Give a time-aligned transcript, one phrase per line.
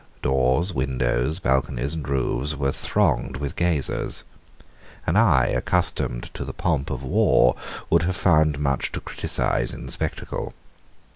[0.23, 4.23] Doors, windows, balconies, and roofs were thronged with gazers.
[5.05, 7.55] An eye accustomed to the pomp of war
[7.91, 10.55] would have found much to criticize in the spectacle.